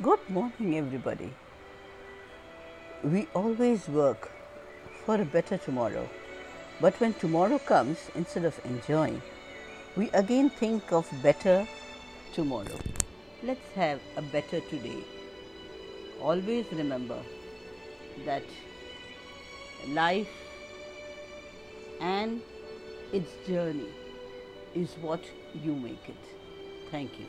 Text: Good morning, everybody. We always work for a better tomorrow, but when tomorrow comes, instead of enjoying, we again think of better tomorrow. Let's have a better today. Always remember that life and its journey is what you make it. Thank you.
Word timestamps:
Good 0.00 0.20
morning, 0.30 0.78
everybody. 0.78 1.30
We 3.04 3.28
always 3.34 3.86
work 3.88 4.30
for 5.04 5.20
a 5.20 5.24
better 5.26 5.58
tomorrow, 5.58 6.08
but 6.80 6.98
when 6.98 7.12
tomorrow 7.12 7.58
comes, 7.58 7.98
instead 8.14 8.46
of 8.46 8.58
enjoying, 8.64 9.20
we 9.94 10.08
again 10.12 10.48
think 10.48 10.90
of 10.92 11.06
better 11.22 11.68
tomorrow. 12.32 12.78
Let's 13.42 13.68
have 13.74 14.00
a 14.16 14.22
better 14.22 14.60
today. 14.60 15.04
Always 16.22 16.64
remember 16.72 17.18
that 18.24 18.44
life 19.88 20.32
and 22.00 22.40
its 23.12 23.30
journey 23.46 23.92
is 24.74 24.94
what 25.02 25.22
you 25.62 25.76
make 25.76 26.08
it. 26.08 26.24
Thank 26.90 27.18
you. 27.18 27.26